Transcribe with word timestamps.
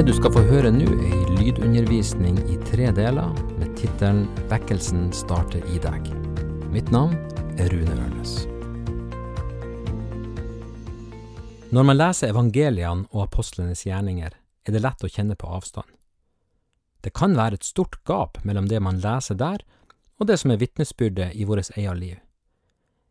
Det 0.00 0.06
du 0.06 0.14
skal 0.16 0.32
få 0.32 0.40
høre 0.48 0.70
nå, 0.72 0.86
er 0.96 1.10
ei 1.12 1.34
lydundervisning 1.36 2.38
i 2.48 2.54
tre 2.64 2.86
deler 2.96 3.34
med 3.60 3.74
tittelen 3.76 4.22
'Vekkelsen 4.48 5.10
starter 5.12 5.60
i 5.68 5.76
deg'. 5.76 6.06
Mitt 6.72 6.88
navn 6.88 7.18
er 7.60 7.68
Rune 7.68 7.92
Ørnes. 8.06 8.46
Når 11.68 11.84
man 11.84 11.98
leser 11.98 12.32
evangeliene 12.32 13.04
og 13.12 13.26
apostlenes 13.26 13.84
gjerninger, 13.84 14.32
er 14.64 14.72
det 14.72 14.80
lett 14.80 15.04
å 15.04 15.10
kjenne 15.12 15.36
på 15.36 15.50
avstand. 15.52 15.90
Det 17.04 17.12
kan 17.12 17.36
være 17.36 17.60
et 17.60 17.68
stort 17.68 17.98
gap 18.08 18.40
mellom 18.42 18.70
det 18.72 18.80
man 18.80 19.02
leser 19.04 19.36
der, 19.36 19.60
og 20.16 20.30
det 20.32 20.38
som 20.40 20.50
er 20.50 20.62
vitnesbyrdet 20.62 21.34
i 21.36 21.44
vårt 21.44 21.76
eget 21.76 21.98
liv. 21.98 22.16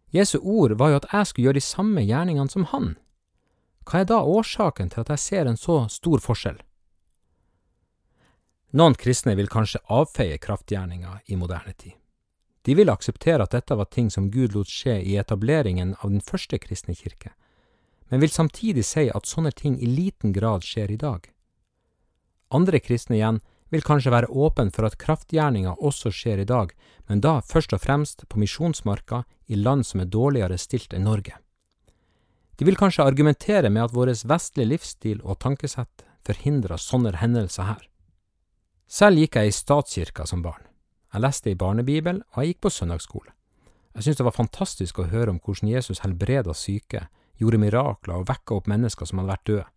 Jesu 0.09 0.39
ord 0.41 0.73
var 0.81 0.89
jo 0.89 0.95
at 1.03 1.13
jeg 1.13 1.27
skulle 1.27 1.45
gjøre 1.51 1.61
de 1.61 1.69
samme 1.69 2.01
gjerningene 2.01 2.49
som 2.49 2.65
han. 2.73 2.97
Hva 3.85 4.01
er 4.01 4.09
da 4.09 4.23
årsaken 4.25 4.89
til 4.89 5.05
at 5.05 5.13
jeg 5.13 5.19
ser 5.19 5.45
en 5.45 5.57
så 5.57 5.85
stor 5.85 6.17
forskjell? 6.25 6.57
Noen 8.71 8.93
kristne 8.93 9.33
vil 9.35 9.49
kanskje 9.49 9.81
avfeie 9.89 10.37
kraftgjerninga 10.37 11.19
i 11.25 11.35
moderne 11.35 11.73
tid. 11.73 11.95
De 12.61 12.75
vil 12.77 12.91
akseptere 12.91 13.41
at 13.43 13.55
dette 13.55 13.75
var 13.75 13.87
ting 13.89 14.11
som 14.13 14.27
Gud 14.29 14.53
lot 14.53 14.69
skje 14.69 14.99
i 15.01 15.15
etableringen 15.17 15.95
av 15.99 16.11
den 16.11 16.21
første 16.21 16.59
kristne 16.61 16.93
kirke, 16.93 17.31
men 18.09 18.21
vil 18.21 18.29
samtidig 18.29 18.85
si 18.85 19.07
at 19.09 19.25
sånne 19.25 19.51
ting 19.57 19.79
i 19.81 19.89
liten 19.89 20.33
grad 20.35 20.65
skjer 20.65 20.91
i 20.93 20.99
dag. 21.01 21.25
Andre 22.53 22.81
kristne 22.81 23.17
igjen 23.17 23.41
vil 23.73 23.85
kanskje 23.85 24.13
være 24.13 24.29
åpen 24.29 24.69
for 24.73 24.85
at 24.85 24.97
kraftgjerninga 25.01 25.75
også 25.77 26.13
skjer 26.13 26.41
i 26.41 26.49
dag, 26.49 26.73
men 27.09 27.21
da 27.25 27.39
først 27.41 27.73
og 27.73 27.81
fremst 27.81 28.25
på 28.29 28.41
misjonsmarka 28.41 29.23
i 29.47 29.57
land 29.57 29.85
som 29.85 30.01
er 30.01 30.13
dårligere 30.13 30.57
stilt 30.61 30.93
enn 30.93 31.05
Norge. 31.09 31.37
De 32.57 32.65
vil 32.65 32.77
kanskje 32.77 33.05
argumentere 33.05 33.69
med 33.69 33.87
at 33.87 33.93
vår 33.95 34.13
vestlige 34.29 34.73
livsstil 34.73 35.21
og 35.23 35.39
tankesett 35.41 36.05
forhindrer 36.27 36.77
sånne 36.77 37.15
hendelser 37.17 37.69
her. 37.69 37.85
Selv 38.89 39.21
gikk 39.21 39.37
jeg 39.37 39.51
i 39.51 39.53
statskirka 39.53 40.25
som 40.25 40.41
barn. 40.41 40.63
Jeg 41.13 41.21
leste 41.21 41.51
i 41.51 41.57
barnebibel, 41.57 42.23
og 42.33 42.41
jeg 42.41 42.55
gikk 42.55 42.61
på 42.65 42.71
søndagsskole. 42.73 43.35
Jeg 43.93 44.05
syntes 44.05 44.17
det 44.17 44.25
var 44.25 44.37
fantastisk 44.37 45.01
å 45.01 45.09
høre 45.11 45.33
om 45.35 45.37
hvordan 45.43 45.69
Jesus 45.69 46.01
helbreda 46.01 46.55
syke, 46.57 47.03
gjorde 47.37 47.59
mirakler 47.61 48.17
og 48.17 48.25
vekka 48.31 48.57
opp 48.57 48.69
mennesker 48.69 49.05
som 49.05 49.21
hadde 49.21 49.31
vært 49.31 49.45
døde. 49.45 49.67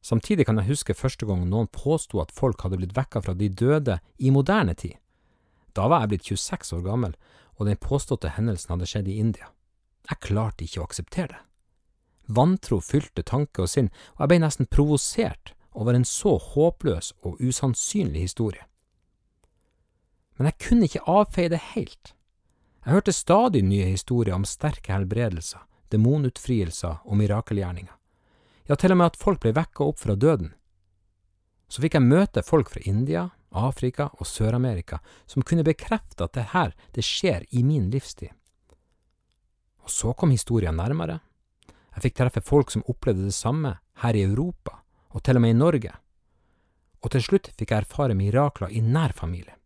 Samtidig 0.00 0.46
kan 0.48 0.56
jeg 0.56 0.70
huske 0.70 0.96
første 0.96 1.28
gang 1.28 1.44
noen 1.44 1.68
påsto 1.68 2.22
at 2.24 2.32
folk 2.32 2.64
hadde 2.64 2.80
blitt 2.80 2.96
vekka 2.96 3.20
fra 3.20 3.36
de 3.36 3.50
døde 3.52 3.98
i 4.16 4.32
moderne 4.32 4.72
tid. 4.74 4.96
Da 5.76 5.84
var 5.92 6.06
jeg 6.06 6.14
blitt 6.14 6.32
26 6.32 6.72
år 6.78 6.82
gammel, 6.88 7.14
og 7.60 7.68
den 7.68 7.76
påståtte 7.76 8.32
hendelsen 8.32 8.72
hadde 8.72 8.88
skjedd 8.88 9.12
i 9.12 9.20
India. 9.20 9.52
Jeg 10.08 10.24
klarte 10.24 10.64
ikke 10.64 10.80
å 10.80 10.88
akseptere 10.88 11.34
det. 11.34 11.44
Vantro 12.32 12.80
fylte 12.80 13.26
tanke 13.26 13.66
og 13.66 13.68
sinn, 13.68 13.92
og 14.16 14.24
jeg 14.24 14.32
ble 14.32 14.44
nesten 14.46 14.68
provosert 14.72 15.52
over 15.72 15.94
en 15.94 16.04
så 16.04 16.36
håpløs 16.38 17.12
og 17.22 17.40
usannsynlig 17.40 18.26
historie. 18.28 18.64
Men 20.38 20.50
jeg 20.50 20.58
kunne 20.66 20.88
ikke 20.88 21.04
avfeie 21.10 21.52
det 21.52 21.60
helt. 21.74 22.14
Jeg 22.84 22.94
hørte 22.96 23.12
stadig 23.12 23.60
nye 23.62 23.90
historier 23.92 24.34
om 24.34 24.46
sterke 24.48 24.94
helbredelser, 24.94 25.60
demonutfrielser 25.92 27.02
og 27.04 27.18
mirakelgjerninger. 27.20 27.92
Ja, 28.70 28.76
til 28.78 28.94
og 28.94 29.00
med 29.00 29.10
at 29.10 29.20
folk 29.20 29.42
ble 29.42 29.52
vekka 29.52 29.84
opp 29.84 29.98
fra 30.00 30.14
døden. 30.16 30.54
Så 31.68 31.82
fikk 31.84 31.98
jeg 31.98 32.06
møte 32.08 32.42
folk 32.46 32.70
fra 32.72 32.82
India, 32.88 33.28
Afrika 33.50 34.08
og 34.16 34.26
Sør-Amerika 34.26 35.00
som 35.26 35.42
kunne 35.42 35.66
bekrefte 35.66 36.24
at 36.24 36.36
det 36.38 36.50
her, 36.54 36.74
det 36.94 37.04
skjer 37.04 37.46
i 37.50 37.62
min 37.66 37.90
livstid. 37.90 38.30
Og 39.84 39.90
så 39.90 40.14
kom 40.14 40.30
historien 40.30 40.76
nærmere. 40.78 41.18
Jeg 41.96 42.04
fikk 42.06 42.18
treffe 42.20 42.42
folk 42.46 42.70
som 42.70 42.84
opplevde 42.88 43.26
det 43.26 43.34
samme 43.34 43.76
her 44.02 44.16
i 44.16 44.22
Europa, 44.22 44.80
og 45.10 45.22
til 45.24 45.38
og 45.38 45.44
med 45.44 45.54
i 45.54 45.58
Norge. 45.58 45.92
Og 47.00 47.12
til 47.14 47.24
slutt 47.24 47.50
fikk 47.56 47.72
jeg 47.72 47.84
erfare 47.84 48.16
mirakler 48.16 48.72
i 48.72 48.82
nær 48.84 49.14
familie. 49.16 49.56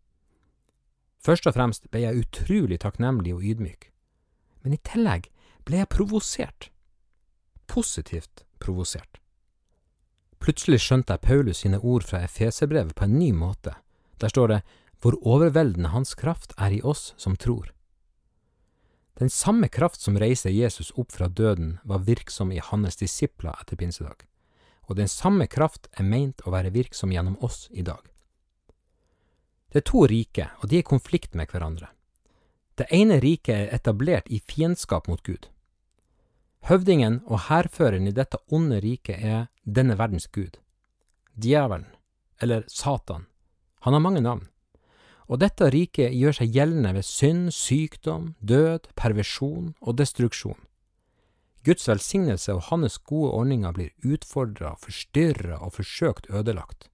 Først 1.24 1.46
og 1.48 1.56
fremst 1.56 1.88
ble 1.90 2.04
jeg 2.04 2.20
utrolig 2.20 2.78
takknemlig 2.82 3.34
og 3.34 3.44
ydmyk, 3.44 3.90
men 4.64 4.76
i 4.76 4.80
tillegg 4.84 5.30
ble 5.64 5.80
jeg 5.80 5.92
provosert. 5.92 6.68
Positivt 7.66 8.44
provosert. 8.60 9.20
Plutselig 10.40 10.82
skjønte 10.84 11.16
jeg 11.16 11.24
Paulus 11.24 11.62
sine 11.64 11.80
ord 11.80 12.04
fra 12.04 12.20
Efeserbrevet 12.26 12.92
på 12.96 13.06
en 13.06 13.16
ny 13.16 13.30
måte. 13.32 13.72
Der 14.20 14.28
står 14.28 14.52
det 14.52 14.60
hvor 15.00 15.16
overveldende 15.24 15.92
Hans 15.92 16.12
kraft 16.16 16.52
er 16.60 16.76
i 16.76 16.82
oss 16.84 17.14
som 17.16 17.36
tror. 17.36 17.72
Den 19.18 19.30
samme 19.30 19.68
kraft 19.68 20.02
som 20.02 20.18
reiser 20.20 20.52
Jesus 20.52 20.92
opp 20.98 21.12
fra 21.12 21.28
døden, 21.28 21.78
var 21.84 22.04
virksom 22.04 22.52
i 22.52 22.58
hans 22.58 22.96
disipler 22.98 23.54
etter 23.60 23.78
pinsedag 23.78 24.26
og 24.88 24.98
den 24.98 25.08
samme 25.08 25.46
kraft 25.50 25.88
er 25.98 26.06
meint 26.06 26.44
å 26.44 26.52
være 26.54 26.72
virksom 26.74 27.12
gjennom 27.14 27.38
oss 27.44 27.68
i 27.72 27.82
dag. 27.82 28.02
Det 29.72 29.82
er 29.82 29.88
to 29.90 30.04
rike, 30.06 30.50
og 30.62 30.70
de 30.70 30.78
er 30.78 30.84
i 30.84 30.86
konflikt 30.86 31.34
med 31.34 31.50
hverandre. 31.50 31.88
Det 32.78 32.86
ene 32.94 33.20
riket 33.22 33.54
er 33.54 33.74
etablert 33.74 34.30
i 34.30 34.38
fiendskap 34.38 35.08
mot 35.10 35.22
Gud. 35.26 35.48
Høvdingen 36.64 37.20
og 37.28 37.46
hærføreren 37.50 38.08
i 38.08 38.14
dette 38.14 38.38
onde 38.54 38.78
riket 38.80 39.20
er 39.20 39.46
denne 39.64 39.98
verdens 39.98 40.26
gud. 40.32 40.56
Djevelen, 41.34 41.90
eller 42.40 42.64
Satan. 42.68 43.26
Han 43.84 43.92
har 43.92 44.00
mange 44.00 44.22
navn. 44.24 44.46
Og 45.28 45.40
dette 45.40 45.68
riket 45.72 46.14
gjør 46.16 46.38
seg 46.38 46.54
gjeldende 46.56 46.94
ved 46.96 47.06
synd, 47.08 47.50
sykdom, 47.52 48.32
død, 48.40 48.90
perversjon 48.96 49.74
og 49.80 49.98
destruksjon. 49.98 50.58
Guds 51.64 51.88
velsignelse 51.88 52.52
og 52.52 52.66
hans 52.68 52.98
gode 52.98 53.30
ordninger 53.32 53.72
blir 53.72 53.92
utfordra, 54.04 54.74
forstyrra 54.80 55.62
og 55.64 55.78
forsøkt 55.78 56.28
ødelagt. 56.28 56.90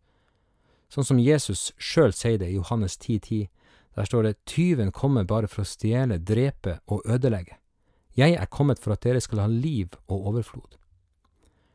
Sånn 0.90 1.06
som 1.06 1.22
Jesus 1.22 1.70
sjøl 1.78 2.14
sier 2.14 2.38
det 2.38 2.50
i 2.50 2.58
Johannes 2.58 2.96
10,10, 2.98 3.18
10, 3.20 3.48
der 3.98 4.06
står 4.06 4.22
det 4.26 4.44
tyven 4.46 4.92
kommer 4.94 5.26
bare 5.26 5.50
for 5.50 5.64
å 5.64 5.68
stjele, 5.68 6.20
drepe 6.22 6.78
og 6.86 7.02
ødelegge. 7.06 7.58
Jeg 8.14 8.36
er 8.38 8.50
kommet 8.50 8.78
for 8.82 8.94
at 8.94 9.02
dere 9.02 9.22
skal 9.22 9.42
ha 9.44 9.48
liv 9.50 9.94
og 10.06 10.30
overflod. 10.30 10.78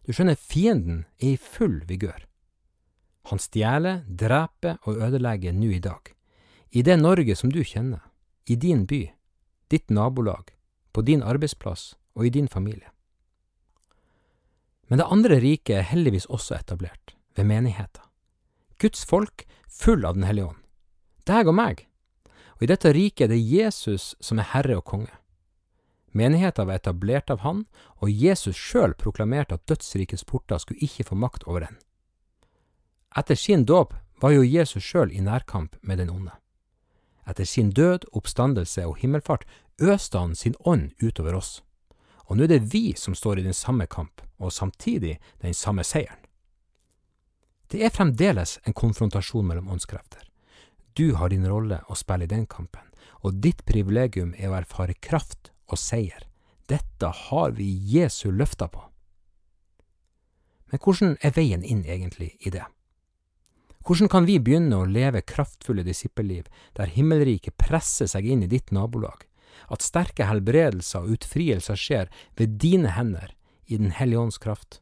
Du 0.08 0.14
skjønner, 0.14 0.40
fienden 0.40 1.04
er 1.20 1.36
i 1.36 1.42
full 1.42 1.82
vigør. 1.90 2.24
Han 3.32 3.42
stjeler, 3.42 4.04
dreper 4.06 4.78
og 4.86 5.02
ødelegger 5.02 5.56
nå 5.56 5.72
i 5.76 5.82
dag. 5.84 6.12
I 6.72 6.84
det 6.86 7.00
Norge 7.00 7.36
som 7.36 7.52
du 7.52 7.64
kjenner, 7.64 8.04
i 8.46 8.56
din 8.56 8.86
by, 8.86 9.02
ditt 9.72 9.90
nabolag, 9.90 10.54
på 10.94 11.02
din 11.02 11.24
arbeidsplass 11.26 11.96
og 12.16 12.26
i 12.26 12.30
din 12.30 12.48
familie. 12.48 12.90
Men 14.88 15.02
det 15.02 15.10
andre 15.12 15.40
riket 15.42 15.80
er 15.80 15.90
heldigvis 15.90 16.26
også 16.26 16.56
etablert, 16.60 17.16
ved 17.36 17.48
menigheta. 17.50 18.02
Guds 18.80 19.06
folk 19.06 19.46
full 19.70 20.06
av 20.06 20.14
Den 20.14 20.24
hellige 20.24 20.46
ånd. 20.46 20.62
Deg 21.26 21.48
og 21.48 21.56
meg. 21.58 21.88
Og 22.56 22.64
i 22.64 22.70
dette 22.70 22.94
riket 22.94 23.26
er 23.26 23.34
det 23.34 23.42
Jesus 23.42 24.14
som 24.22 24.40
er 24.40 24.52
herre 24.54 24.78
og 24.78 24.86
konge. 24.86 25.12
Menigheta 26.16 26.64
var 26.64 26.80
etablert 26.80 27.32
av 27.34 27.42
han, 27.44 27.66
og 28.00 28.12
Jesus 28.12 28.56
sjøl 28.56 28.94
proklamerte 28.96 29.58
at 29.58 29.66
dødsrikets 29.68 30.24
porter 30.24 30.62
skulle 30.62 30.80
ikke 30.80 31.10
få 31.10 31.18
makt 31.20 31.44
over 31.44 31.66
den. 31.66 31.76
Etter 33.18 33.36
sin 33.36 33.66
dåp 33.66 33.94
var 34.22 34.32
jo 34.32 34.46
Jesus 34.46 34.84
sjøl 34.84 35.12
i 35.12 35.20
nærkamp 35.20 35.76
med 35.82 35.98
den 35.98 36.10
onde. 36.10 36.32
Etter 37.28 37.44
sin 37.44 37.72
død, 37.72 38.06
oppstandelse 38.14 38.86
og 38.86 39.00
himmelfart 39.02 39.44
øste 39.82 40.20
han 40.20 40.36
sin 40.36 40.56
ånd 40.64 40.92
utover 41.04 41.36
oss 41.36 41.66
og 42.26 42.38
nå 42.38 42.46
er 42.46 42.56
det 42.56 42.74
vi 42.74 42.94
som 42.98 43.16
står 43.16 43.40
i 43.40 43.48
den 43.48 43.54
samme 43.54 43.88
kamp, 43.88 44.22
og 44.38 44.54
samtidig 44.54 45.18
den 45.42 45.54
samme 45.54 45.84
seieren. 45.84 46.22
Det 47.72 47.82
er 47.86 47.94
fremdeles 47.94 48.60
en 48.66 48.78
konfrontasjon 48.78 49.46
mellom 49.48 49.70
åndskrefter. 49.74 50.22
Du 50.94 51.16
har 51.20 51.30
din 51.30 51.48
rolle 51.50 51.82
å 51.90 51.98
spille 51.98 52.28
i 52.28 52.32
den 52.32 52.46
kampen, 52.46 52.86
og 53.26 53.42
ditt 53.42 53.66
privilegium 53.66 54.36
er 54.38 54.52
å 54.52 54.60
erfare 54.62 54.96
kraft 55.02 55.52
og 55.68 55.82
seier. 55.82 56.28
Dette 56.70 57.10
har 57.30 57.58
vi 57.58 57.68
Jesu 57.90 58.30
løfter 58.32 58.70
på. 58.72 58.86
Men 60.72 60.82
hvordan 60.82 61.18
er 61.22 61.34
veien 61.36 61.66
inn 61.66 61.84
egentlig 61.86 62.36
i 62.40 62.54
det? 62.54 62.66
Hvordan 63.86 64.10
kan 64.10 64.26
vi 64.26 64.40
begynne 64.42 64.80
å 64.82 64.88
leve 64.90 65.22
kraftfulle 65.22 65.84
disippelliv 65.86 66.48
der 66.78 66.90
himmelriket 66.90 67.54
presser 67.62 68.10
seg 68.10 68.26
inn 68.26 68.42
i 68.42 68.50
ditt 68.50 68.72
nabolag, 68.74 69.28
at 69.72 69.86
sterke 69.86 70.28
helbredelser 70.30 71.06
og 71.06 71.18
utfrielser 71.18 71.80
skjer 71.80 72.12
ved 72.40 72.58
dine 72.62 72.96
hender 72.96 73.34
i 73.66 73.78
Den 73.78 73.92
hellige 73.92 74.20
ånds 74.20 74.38
kraft. 74.38 74.80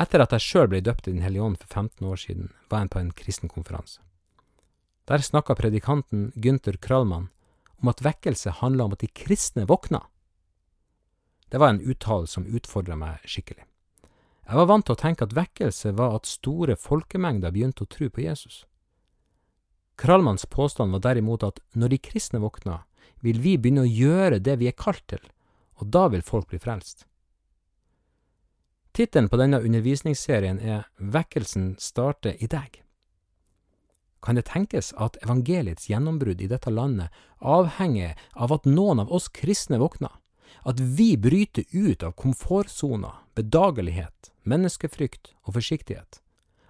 Etter 0.00 0.22
at 0.24 0.32
jeg 0.32 0.44
sjøl 0.46 0.70
ble 0.72 0.80
døpt 0.80 1.08
i 1.08 1.12
Den 1.12 1.24
hellige 1.24 1.44
ånd 1.44 1.58
for 1.60 1.68
15 1.68 2.06
år 2.08 2.16
siden, 2.16 2.48
var 2.70 2.84
jeg 2.84 2.92
på 2.94 3.02
en 3.02 3.12
kristen 3.12 3.52
konferanse. 3.52 4.00
Der 5.10 5.18
snakka 5.18 5.54
predikanten 5.58 6.30
Gunther 6.36 6.78
Krallmann 6.80 7.28
om 7.82 7.90
at 7.90 8.00
vekkelse 8.04 8.54
handla 8.62 8.86
om 8.86 8.94
at 8.94 9.02
de 9.02 9.10
kristne 9.10 9.66
våkna. 9.66 10.00
Det 11.50 11.58
var 11.60 11.74
en 11.74 11.82
uttale 11.82 12.30
som 12.30 12.46
utfordra 12.46 12.96
meg 12.96 13.20
skikkelig. 13.28 13.66
Jeg 14.46 14.58
var 14.58 14.68
vant 14.70 14.86
til 14.86 14.94
å 14.96 15.00
tenke 15.02 15.26
at 15.26 15.34
vekkelse 15.36 15.92
var 15.98 16.16
at 16.16 16.30
store 16.30 16.76
folkemengder 16.78 17.52
begynte 17.52 17.84
å 17.84 17.90
tro 17.90 18.08
på 18.08 18.24
Jesus. 18.24 18.62
Krallmanns 19.96 20.46
påstand 20.46 20.92
var 20.92 21.02
derimot 21.04 21.44
at 21.46 21.60
når 21.72 21.94
de 21.94 21.98
kristne 21.98 22.40
våkner, 22.42 22.82
vil 23.22 23.38
vi 23.40 23.56
begynne 23.58 23.84
å 23.84 23.90
gjøre 23.90 24.40
det 24.42 24.58
vi 24.58 24.68
er 24.70 24.78
kalt 24.78 25.04
til, 25.10 25.22
og 25.78 25.90
da 25.94 26.08
vil 26.12 26.24
folk 26.26 26.48
bli 26.50 26.60
frelst. 26.62 27.06
Tittelen 28.92 29.30
på 29.32 29.38
denne 29.40 29.62
undervisningsserien 29.64 30.58
er 30.60 30.88
Vekkelsen 30.98 31.76
starter 31.80 32.36
i 32.44 32.48
deg. 32.50 32.82
Kan 34.22 34.38
det 34.38 34.46
tenkes 34.50 34.92
at 35.02 35.16
evangeliets 35.24 35.88
gjennombrudd 35.90 36.42
i 36.44 36.50
dette 36.50 36.70
landet 36.70 37.10
avhenger 37.40 38.18
av 38.32 38.52
at 38.54 38.68
noen 38.68 39.02
av 39.02 39.10
oss 39.10 39.26
kristne 39.32 39.80
våkner? 39.82 40.12
At 40.62 40.78
vi 40.78 41.16
bryter 41.18 41.64
ut 41.72 42.04
av 42.06 42.14
komfortsona, 42.14 43.16
bedagelighet, 43.34 44.30
menneskefrykt 44.46 45.32
og 45.42 45.56
forsiktighet? 45.56 46.21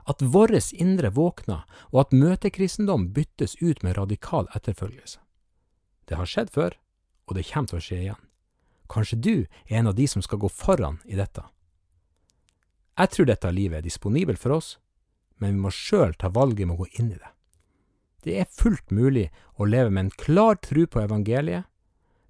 At 0.08 0.22
våres 0.22 0.72
indre 0.72 1.12
våkner, 1.14 1.62
og 1.92 2.00
at 2.06 2.14
møtekristendom 2.16 3.10
byttes 3.14 3.56
ut 3.62 3.82
med 3.82 3.96
radikal 3.98 4.48
etterfølgelse? 4.56 5.20
Det 6.08 6.18
har 6.18 6.28
skjedd 6.28 6.50
før, 6.50 6.76
og 7.28 7.36
det 7.38 7.46
kommer 7.48 7.70
til 7.70 7.78
å 7.78 7.84
skje 7.86 7.98
igjen. 8.00 8.22
Kanskje 8.92 9.18
du 9.24 9.34
er 9.68 9.78
en 9.78 9.90
av 9.92 9.96
de 9.96 10.06
som 10.10 10.22
skal 10.24 10.42
gå 10.42 10.50
foran 10.52 10.98
i 11.06 11.16
dette? 11.16 11.44
Jeg 12.98 13.12
tror 13.14 13.28
dette 13.30 13.52
livet 13.54 13.80
er 13.80 13.86
disponibelt 13.86 14.40
for 14.42 14.58
oss, 14.58 14.74
men 15.40 15.54
vi 15.54 15.62
må 15.64 15.70
sjøl 15.72 16.12
ta 16.18 16.28
valget 16.28 16.68
med 16.68 16.76
å 16.76 16.82
gå 16.82 16.90
inn 17.00 17.14
i 17.14 17.20
det. 17.20 17.30
Det 18.22 18.34
er 18.38 18.50
fullt 18.52 18.92
mulig 18.94 19.30
å 19.58 19.66
leve 19.66 19.90
med 19.90 20.04
en 20.04 20.16
klar 20.18 20.58
tro 20.62 20.84
på 20.86 21.00
evangeliet, 21.02 21.64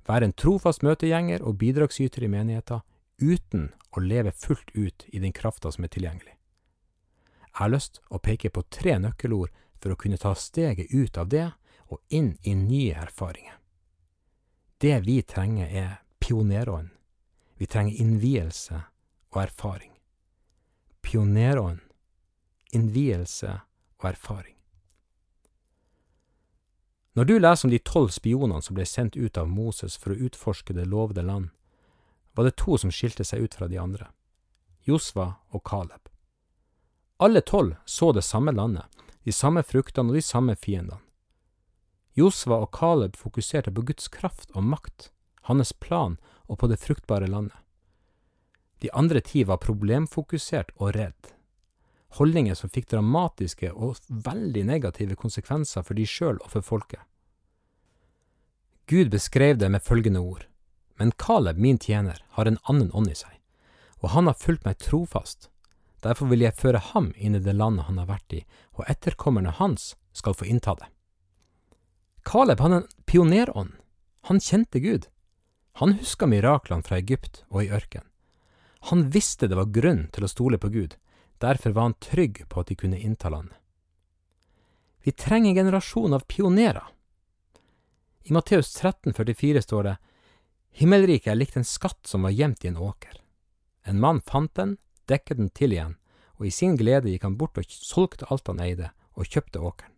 være 0.08 0.28
en 0.28 0.36
trofast 0.38 0.82
møtegjenger 0.86 1.42
og 1.42 1.58
bidragsyter 1.60 2.24
i 2.24 2.30
menigheten, 2.32 2.80
uten 3.20 3.68
å 3.92 4.00
leve 4.00 4.32
fullt 4.32 4.72
ut 4.74 5.04
i 5.12 5.20
den 5.22 5.34
krafta 5.36 5.70
som 5.72 5.84
er 5.84 5.92
tilgjengelig. 5.92 6.34
Jeg 7.52 7.58
har 7.60 7.72
lyst 7.74 8.00
å 8.08 8.18
peke 8.18 8.48
på 8.50 8.62
tre 8.72 8.96
nøkkelord 8.98 9.52
for 9.76 9.92
å 9.92 9.98
kunne 10.00 10.16
ta 10.16 10.32
steget 10.34 10.92
ut 10.92 11.18
av 11.20 11.28
det 11.28 11.50
og 11.92 12.00
inn 12.08 12.38
i 12.48 12.54
nye 12.56 12.94
erfaringer. 12.96 13.58
Det 14.80 15.00
vi 15.04 15.20
trenger, 15.22 15.68
er 15.68 16.00
pionerånd. 16.18 16.88
Vi 17.60 17.66
trenger 17.66 18.00
innvielse 18.00 18.80
og 19.30 19.42
erfaring. 19.42 19.92
Pionerånd, 21.04 21.78
innvielse 22.72 23.60
og 24.00 24.08
erfaring. 24.14 24.56
Når 27.12 27.24
du 27.28 27.34
leser 27.38 27.68
om 27.68 27.72
de 27.74 27.82
tolv 27.84 28.08
spionene 28.14 28.62
som 28.64 28.78
ble 28.78 28.86
sendt 28.88 29.18
ut 29.20 29.36
av 29.36 29.50
Moses 29.50 29.98
for 30.00 30.14
å 30.14 30.22
utforske 30.26 30.72
det 30.72 30.88
lovede 30.88 31.22
land, 31.22 31.50
var 32.32 32.48
det 32.48 32.56
to 32.56 32.78
som 32.80 32.90
skilte 32.90 33.26
seg 33.28 33.44
ut 33.44 33.54
fra 33.58 33.68
de 33.68 33.76
andre, 33.76 34.08
Josva 34.88 35.34
og 35.52 35.60
Caleb. 35.68 36.11
Alle 37.22 37.40
tolv 37.46 37.76
så 37.86 38.10
det 38.12 38.24
samme 38.26 38.52
landet, 38.52 38.88
de 39.22 39.32
samme 39.32 39.62
fruktene 39.62 40.10
og 40.10 40.18
de 40.18 40.24
samme 40.26 40.56
fiendene. 40.58 40.98
Josva 42.18 42.58
og 42.64 42.72
Caleb 42.74 43.14
fokuserte 43.16 43.72
på 43.72 43.84
Guds 43.88 44.10
kraft 44.12 44.50
og 44.52 44.66
makt, 44.68 45.12
hans 45.48 45.70
plan 45.72 46.18
og 46.50 46.58
på 46.60 46.68
det 46.68 46.80
fruktbare 46.82 47.30
landet. 47.30 47.56
De 48.82 48.90
andre 48.92 49.22
ti 49.22 49.46
var 49.46 49.62
problemfokusert 49.62 50.74
og 50.76 50.96
redd 50.98 51.32
holdninger 52.18 52.54
som 52.54 52.70
fikk 52.72 52.90
dramatiske 52.92 53.72
og 53.72 54.00
veldig 54.08 54.64
negative 54.68 55.16
konsekvenser 55.18 55.84
for 55.86 55.98
de 55.98 56.06
sjøl 56.08 56.40
og 56.42 56.50
for 56.52 56.66
folket. 56.66 57.00
Gud 58.90 59.12
beskrev 59.12 59.58
det 59.60 59.70
med 59.72 59.84
følgende 59.84 60.20
ord, 60.20 60.44
men 61.00 61.14
Caleb, 61.16 61.58
min 61.58 61.78
tjener, 61.78 62.20
har 62.36 62.48
en 62.48 62.58
annen 62.68 62.90
ånd 62.92 63.08
i 63.08 63.16
seg, 63.16 63.38
og 64.02 64.12
han 64.12 64.28
har 64.28 64.36
fulgt 64.36 64.66
meg 64.66 64.80
trofast. 64.82 65.48
Derfor 66.02 66.30
vil 66.32 66.42
jeg 66.42 66.58
føre 66.58 66.82
ham 66.92 67.12
inn 67.16 67.38
i 67.38 67.42
det 67.42 67.54
landet 67.54 67.86
han 67.86 68.00
har 68.02 68.10
vært 68.10 68.34
i, 68.34 68.42
og 68.74 68.88
etterkommerne 68.90 69.54
hans 69.58 69.92
skal 70.12 70.34
få 70.34 70.48
innta 70.50 70.74
det. 70.78 70.88
Caleb 72.26 72.60
hadde 72.62 72.82
en 72.82 72.90
pionerånd. 73.06 73.76
Han 74.28 74.42
kjente 74.42 74.82
Gud. 74.82 75.06
Han 75.78 75.96
huska 75.98 76.26
miraklene 76.26 76.84
fra 76.86 76.98
Egypt 76.98 77.44
og 77.50 77.64
i 77.64 77.70
ørken. 77.74 78.04
Han 78.90 79.08
visste 79.14 79.48
det 79.48 79.58
var 79.58 79.70
grunn 79.70 80.08
til 80.14 80.26
å 80.26 80.30
stole 80.30 80.58
på 80.58 80.70
Gud, 80.74 80.98
Derfor 81.42 81.70
var 81.70 81.82
han 81.82 81.94
trygg 81.94 82.44
på 82.48 82.60
at 82.60 82.68
de 82.70 82.74
kunne 82.78 82.98
innta 82.98 83.28
landet. 83.28 83.56
Vi 85.02 85.10
trenger 85.12 85.50
en 85.50 85.56
generasjon 85.56 86.14
av 86.14 86.22
pionerer. 86.30 86.84
I 88.22 88.32
Matteus 88.32 88.70
13,44 88.78 89.60
står 89.66 89.88
det 89.88 89.96
Himmelriket 90.78 91.32
er 91.32 91.40
likt 91.40 91.58
en 91.58 91.66
skatt 91.66 92.06
som 92.06 92.22
var 92.22 92.30
gjemt 92.30 92.62
i 92.62 92.70
en 92.70 92.78
åker. 92.78 93.18
En 93.82 93.98
mann 93.98 94.22
fant 94.22 94.54
den, 94.54 94.76
dekket 95.10 95.38
den 95.40 95.50
til 95.50 95.74
igjen, 95.74 95.96
og 96.38 96.46
i 96.48 96.54
sin 96.54 96.76
glede 96.76 97.10
gikk 97.10 97.26
han 97.26 97.38
bort 97.38 97.58
og 97.60 97.68
solgte 97.70 98.28
alt 98.30 98.48
han 98.50 98.62
eide, 98.62 98.90
og 99.14 99.28
kjøpte 99.28 99.60
åkeren. 99.60 99.92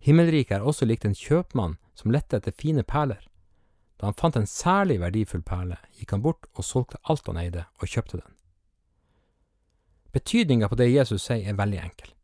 Himmelriket 0.00 0.56
er 0.56 0.64
også 0.64 0.86
likt 0.88 1.04
en 1.04 1.16
kjøpmann 1.16 1.76
som 1.98 2.12
lette 2.14 2.38
etter 2.38 2.54
fine 2.56 2.82
perler. 2.86 3.20
Da 4.00 4.08
han 4.08 4.16
fant 4.16 4.38
en 4.38 4.48
særlig 4.48 4.96
verdifull 5.02 5.42
perle, 5.44 5.76
gikk 5.98 6.14
han 6.14 6.22
bort 6.24 6.48
og 6.54 6.64
solgte 6.64 7.00
alt 7.04 7.26
han 7.28 7.40
eide, 7.42 7.66
og 7.82 7.90
kjøpte 7.90 8.22
den. 8.22 8.36
Betydninga 10.16 10.70
på 10.70 10.78
det 10.80 10.88
Jesus 10.88 11.26
sier, 11.28 11.44
er 11.44 11.58
veldig 11.58 11.82
enkel. 11.84 12.14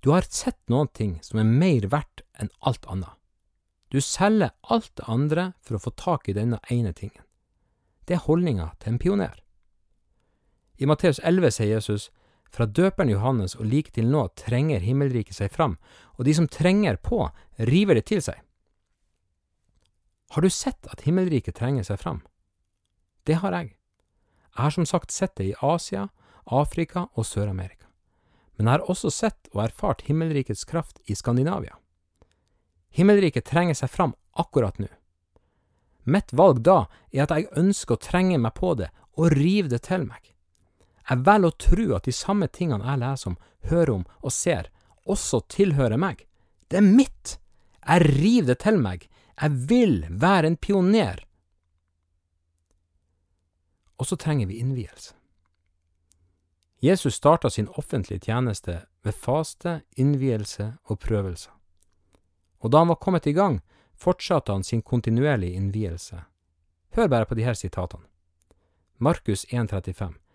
Du 0.00 0.12
har 0.14 0.28
sett 0.30 0.60
noen 0.70 0.88
ting 0.94 1.16
som 1.26 1.40
er 1.42 1.48
mer 1.48 1.88
verdt 1.90 2.22
enn 2.38 2.52
alt 2.60 2.86
annet. 2.86 3.10
Du 3.90 3.98
selger 4.00 4.54
alt 4.62 4.92
det 4.98 5.06
andre 5.10 5.50
for 5.62 5.76
å 5.76 5.82
få 5.82 5.92
tak 5.98 6.28
i 6.28 6.36
denne 6.36 6.60
ene 6.70 6.92
tingen. 6.94 7.24
Det 8.06 8.14
er 8.16 8.26
holdninga 8.26 8.70
til 8.78 8.94
en 8.94 9.00
pioner. 9.02 9.34
I 10.76 10.86
Matteus 10.86 11.20
11 11.22 11.50
sier 11.56 11.72
Jesus, 11.76 12.10
fra 12.52 12.66
døperen 12.66 13.10
Johannes 13.10 13.56
og 13.56 13.66
like 13.68 13.92
til 13.96 14.08
nå 14.12 14.26
trenger 14.38 14.84
himmelriket 14.84 15.36
seg 15.38 15.52
fram, 15.52 15.76
og 16.16 16.28
de 16.28 16.34
som 16.36 16.48
trenger 16.48 16.98
på, 17.00 17.26
river 17.56 17.98
det 17.98 18.06
til 18.10 18.22
seg. 18.22 18.38
Har 20.34 20.42
du 20.42 20.50
sett 20.50 20.88
at 20.90 21.04
himmelriket 21.06 21.56
trenger 21.56 21.86
seg 21.86 22.00
fram? 22.02 22.20
Det 23.26 23.40
har 23.42 23.54
jeg. 23.54 23.72
Jeg 24.56 24.62
har 24.62 24.74
som 24.74 24.86
sagt 24.88 25.12
sett 25.12 25.34
det 25.36 25.50
i 25.50 25.56
Asia 25.60 26.08
Afrika 26.46 27.08
og 27.14 27.26
Sør-Amerika, 27.26 27.88
men 28.56 28.68
jeg 28.68 28.78
har 28.78 28.90
også 28.90 29.10
sett 29.10 29.50
og 29.52 29.64
erfart 29.64 30.04
himmelrikets 30.06 30.64
kraft 30.64 31.00
i 31.10 31.16
Skandinavia. 31.18 31.74
Himmelriket 32.94 33.44
trenger 33.44 33.76
seg 33.76 33.90
fram 33.92 34.14
akkurat 34.38 34.78
nå. 34.80 34.88
Mitt 36.06 36.30
valg 36.32 36.62
da 36.64 36.84
er 37.10 37.26
at 37.26 37.34
jeg 37.34 37.50
ønsker 37.58 37.96
å 37.96 38.02
trenge 38.02 38.38
meg 38.38 38.54
på 38.54 38.76
det 38.78 38.92
og 39.18 39.34
rive 39.34 39.68
det 39.72 39.82
til 39.88 40.06
meg. 40.06 40.35
Jeg 41.06 41.22
velger 41.26 41.52
å 41.52 41.58
tro 41.62 41.86
at 41.96 42.06
de 42.08 42.14
samme 42.14 42.48
tingene 42.50 42.86
jeg 42.86 43.02
leser 43.02 43.30
om, 43.30 43.36
hører 43.70 43.92
om 43.94 44.06
og 44.22 44.32
ser, 44.34 44.70
også 45.06 45.44
tilhører 45.52 46.00
meg. 46.00 46.24
Det 46.70 46.80
er 46.80 46.86
mitt! 46.86 47.36
Jeg 47.86 48.02
river 48.02 48.48
det 48.50 48.58
til 48.64 48.80
meg. 48.82 49.04
Jeg 49.38 49.66
vil 49.70 50.00
være 50.10 50.50
en 50.50 50.56
pioner. 50.58 51.22
Og 53.96 54.08
så 54.10 54.18
trenger 54.18 54.50
vi 54.50 54.58
innvielse. 54.58 55.14
Jesus 56.82 57.14
starta 57.14 57.50
sin 57.50 57.68
offentlige 57.68 58.26
tjeneste 58.26 58.82
ved 59.06 59.14
faste, 59.14 59.80
innvielse 59.96 60.74
og 60.90 60.98
prøvelser. 61.00 61.54
Og 62.60 62.72
da 62.72 62.82
han 62.82 62.90
var 62.90 63.00
kommet 63.00 63.26
i 63.26 63.32
gang, 63.32 63.62
fortsatte 63.94 64.52
han 64.52 64.64
sin 64.64 64.82
kontinuerlige 64.82 65.54
innvielse. 65.56 66.20
Hør 66.98 67.08
bare 67.08 67.24
på 67.24 67.38
de 67.38 67.46
her 67.46 67.54
sitatene. 67.54 68.04
Markus 68.98 69.46
1,35 69.46 70.25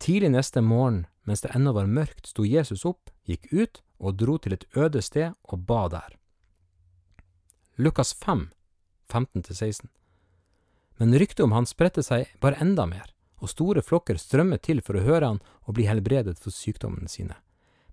Tidlig 0.00 0.30
neste 0.30 0.62
morgen, 0.64 1.06
mens 1.28 1.42
det 1.44 1.50
ennå 1.54 1.74
var 1.76 1.84
mørkt, 1.86 2.30
sto 2.32 2.44
Jesus 2.48 2.86
opp, 2.88 3.10
gikk 3.28 3.50
ut 3.52 3.82
og 4.00 4.16
dro 4.16 4.38
til 4.40 4.54
et 4.56 4.64
øde 4.72 5.02
sted 5.04 5.34
og 5.44 5.66
ba 5.68 5.82
der. 5.92 6.14
Lukas 7.76 8.14
5, 8.14 8.46
15-16 9.12 9.90
Men 10.96 11.18
ryktet 11.20 11.44
om 11.44 11.52
han 11.52 11.68
spredte 11.68 12.00
seg 12.04 12.32
bare 12.40 12.56
enda 12.64 12.86
mer 12.88 13.12
og 13.40 13.52
store 13.52 13.82
flokker 13.84 14.16
strømmet 14.20 14.64
til 14.64 14.80
for 14.84 14.96
å 14.96 15.04
høre 15.04 15.34
han 15.34 15.42
og 15.66 15.76
bli 15.76 15.84
helbredet 15.88 16.38
for 16.40 16.52
sykdommene 16.52 17.08
sine, 17.08 17.36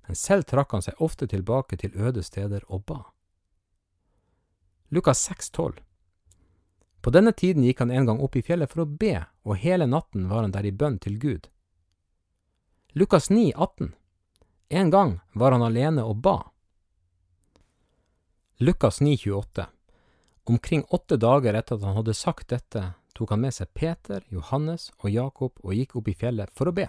men 0.08 0.16
selv 0.16 0.48
trakk 0.48 0.76
han 0.76 0.84
seg 0.88 1.04
ofte 1.04 1.28
tilbake 1.28 1.80
til 1.80 1.96
øde 1.96 2.24
steder 2.24 2.64
og 2.68 2.86
ba. 2.88 3.02
Lukas 4.96 5.26
6, 5.28 5.52
12 5.52 5.84
På 7.04 7.12
denne 7.12 7.36
tiden 7.36 7.68
gikk 7.68 7.84
han 7.84 7.92
en 7.92 8.08
gang 8.08 8.24
opp 8.24 8.40
i 8.40 8.44
fjellet 8.48 8.72
for 8.72 8.86
å 8.86 8.90
be, 9.04 9.26
og 9.44 9.60
hele 9.60 9.88
natten 9.92 10.32
var 10.32 10.48
han 10.48 10.56
der 10.56 10.68
i 10.68 10.72
bønn 10.72 11.00
til 11.04 11.20
Gud. 11.20 11.52
Lukas 12.98 13.30
9, 13.30 13.54
18. 13.56 13.92
En 14.70 14.89
gang 14.89 15.20
var 15.34 15.51
han 15.51 15.62
alene 15.62 16.01
og 16.01 16.16
ba. 16.25 16.48
Lukas 18.58 19.01
9, 19.01 19.18
28. 19.18 19.66
Omkring 20.44 20.82
åtte 20.89 21.20
dager 21.22 21.54
etter 21.54 21.77
at 21.77 21.86
han 21.86 21.94
hadde 22.00 22.16
sagt 22.18 22.50
dette, 22.50 22.82
tok 23.13 23.36
han 23.36 23.44
med 23.44 23.54
seg 23.54 23.70
Peter, 23.77 24.24
Johannes 24.34 24.88
og 24.98 25.13
Jakob 25.13 25.62
og 25.62 25.75
gikk 25.77 25.94
opp 26.00 26.10
i 26.10 26.16
fjellet 26.18 26.50
for 26.58 26.72
å 26.72 26.74
be. 26.74 26.88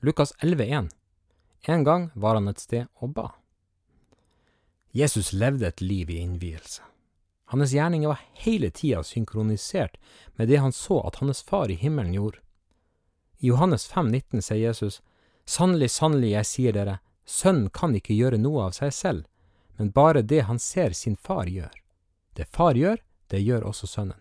Lukas 0.00 0.32
11,1 0.40 0.88
En 1.68 1.84
gang 1.84 2.08
var 2.14 2.40
han 2.40 2.48
et 2.48 2.64
sted 2.64 2.88
og 3.04 3.12
ba. 3.12 3.26
Jesus 4.96 5.34
levde 5.36 5.68
et 5.68 5.84
liv 5.84 6.08
i 6.08 6.22
innvielse. 6.24 6.80
Hans 7.52 7.76
gjerninger 7.76 8.08
var 8.08 8.24
hele 8.40 8.72
tida 8.72 9.04
synkronisert 9.04 10.00
med 10.40 10.48
det 10.48 10.64
han 10.64 10.72
så 10.72 11.02
at 11.04 11.20
hans 11.20 11.44
far 11.44 11.68
i 11.68 11.76
himmelen 11.76 12.16
gjorde. 12.16 12.40
I 13.38 13.48
Johannes 13.48 13.90
5,19 13.92 14.40
sier 14.40 14.62
Jesus, 14.68 15.02
Sannelig, 15.46 15.90
sannelig, 15.90 16.32
jeg 16.32 16.46
sier 16.46 16.74
dere, 16.74 16.98
sønnen 17.26 17.70
kan 17.70 17.94
ikke 17.94 18.16
gjøre 18.16 18.38
noe 18.40 18.66
av 18.66 18.76
seg 18.78 18.92
selv, 18.94 19.26
men 19.78 19.92
bare 19.94 20.22
det 20.22 20.42
han 20.48 20.58
ser 20.58 20.96
sin 20.96 21.16
far 21.16 21.46
gjør. 21.46 21.74
Det 22.34 22.48
far 22.50 22.74
gjør, 22.74 23.02
det 23.30 23.42
gjør 23.44 23.68
også 23.70 23.86
sønnen. 23.86 24.18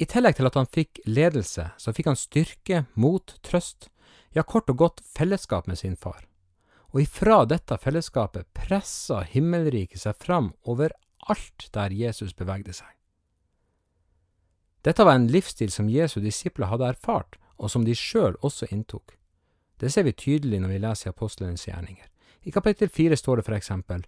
I 0.00 0.06
tillegg 0.08 0.38
til 0.38 0.48
at 0.48 0.56
han 0.56 0.68
fikk 0.72 1.02
ledelse, 1.04 1.66
så 1.76 1.92
fikk 1.92 2.08
han 2.08 2.18
styrke, 2.18 2.84
mot, 2.94 3.34
trøst, 3.44 3.90
ja, 4.32 4.42
kort 4.42 4.70
og 4.72 4.78
godt 4.80 5.02
fellesskap 5.04 5.68
med 5.68 5.78
sin 5.78 5.96
far. 5.96 6.24
Og 6.90 7.04
ifra 7.04 7.44
dette 7.46 7.76
fellesskapet 7.78 8.48
pressa 8.56 9.20
himmelriket 9.28 10.00
seg 10.02 10.16
fram 10.18 10.54
overalt 10.64 11.68
der 11.76 11.92
Jesus 11.94 12.32
bevegde 12.34 12.74
seg. 12.74 12.88
Dette 14.82 15.04
var 15.04 15.18
en 15.18 15.28
livsstil 15.28 15.70
som 15.72 15.90
Jesu 15.92 16.20
disipler 16.20 16.70
hadde 16.70 16.88
erfart, 16.88 17.36
og 17.60 17.70
som 17.70 17.84
de 17.84 17.94
sjøl 17.96 18.38
også 18.40 18.70
inntok. 18.72 19.16
Det 19.80 19.92
ser 19.92 20.06
vi 20.06 20.16
tydelig 20.16 20.60
når 20.60 20.72
vi 20.74 20.80
leser 20.80 21.12
apostlenes 21.12 21.66
gjerninger. 21.68 22.06
I 22.48 22.52
kapittel 22.52 22.88
fire 22.88 23.16
står 23.16 23.40
det 23.40 23.46
for 23.48 23.56
eksempel, 23.56 24.04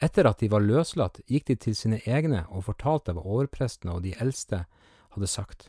etter 0.00 0.26
at 0.26 0.40
de 0.40 0.48
var 0.48 0.64
løslatt, 0.64 1.20
gikk 1.28 1.46
de 1.50 1.56
til 1.60 1.76
sine 1.76 2.00
egne 2.08 2.46
og 2.48 2.64
fortalte 2.70 3.12
hva 3.12 3.22
overprestene 3.22 3.92
og 3.94 4.02
de 4.06 4.14
eldste 4.18 4.64
hadde 5.14 5.28
sagt. 5.28 5.68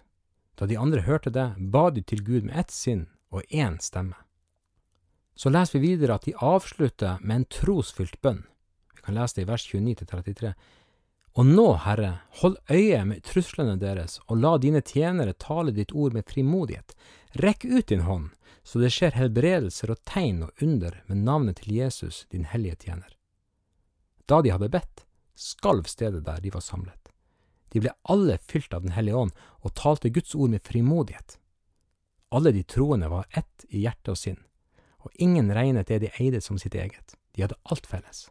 Da 0.55 0.67
de 0.69 0.77
andre 0.79 1.03
hørte 1.03 1.33
det, 1.33 1.49
ba 1.57 1.89
de 1.91 2.01
til 2.01 2.23
Gud 2.23 2.47
med 2.47 2.55
ett 2.57 2.71
sinn 2.71 3.07
og 3.31 3.43
én 3.51 3.77
stemme. 3.83 4.15
Så 5.35 5.49
leser 5.49 5.79
vi 5.79 5.91
videre 5.93 6.15
at 6.15 6.27
de 6.27 6.37
avslutter 6.37 7.19
med 7.21 7.35
en 7.35 7.49
trosfylt 7.49 8.19
bønn. 8.21 8.43
Vi 8.95 9.03
kan 9.05 9.17
lese 9.17 9.39
det 9.39 9.45
i 9.45 9.49
vers 9.49 9.65
29-33. 9.73 10.53
Og 11.39 11.47
nå, 11.47 11.67
Herre, 11.85 12.17
hold 12.41 12.57
øye 12.67 13.05
med 13.07 13.23
truslene 13.23 13.77
deres, 13.79 14.17
og 14.27 14.41
la 14.43 14.57
dine 14.59 14.81
tjenere 14.83 15.31
tale 15.39 15.71
ditt 15.71 15.93
ord 15.95 16.11
med 16.13 16.27
frimodighet. 16.27 16.91
Rekk 17.39 17.63
ut 17.65 17.87
din 17.87 18.03
hånd, 18.03 18.33
så 18.63 18.81
det 18.81 18.91
skjer 18.91 19.15
helbredelser 19.15 19.93
og 19.93 20.01
tegn 20.03 20.43
og 20.47 20.65
under 20.65 20.97
med 21.07 21.23
navnet 21.23 21.61
til 21.61 21.77
Jesus, 21.77 22.25
din 22.31 22.43
hellige 22.51 22.81
tjener. 22.83 23.15
Da 24.27 24.41
de 24.43 24.51
hadde 24.51 24.71
bedt, 24.73 25.05
skalv 25.35 25.87
stedet 25.87 26.25
der 26.27 26.43
de 26.43 26.51
var 26.51 26.65
samlet. 26.65 26.99
De 27.71 27.79
ble 27.79 27.95
alle 28.11 28.35
fylt 28.51 28.73
av 28.75 28.83
Den 28.83 28.91
hellige 28.91 29.15
ånd 29.15 29.31
og 29.63 29.75
talte 29.79 30.11
Guds 30.11 30.35
ord 30.35 30.51
med 30.51 30.67
frimodighet. 30.67 31.37
Alle 32.31 32.51
de 32.51 32.63
troende 32.63 33.07
var 33.11 33.31
ett 33.31 33.65
i 33.69 33.85
hjerte 33.85 34.11
og 34.11 34.19
sinn, 34.19 34.39
og 34.99 35.15
ingen 35.15 35.51
regnet 35.55 35.87
det 35.87 36.03
de 36.03 36.11
eide 36.19 36.43
som 36.43 36.59
sitt 36.59 36.75
eget. 36.75 37.15
De 37.31 37.47
hadde 37.47 37.59
alt 37.63 37.87
felles. 37.87 38.27